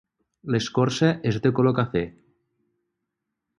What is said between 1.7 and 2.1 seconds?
cafè.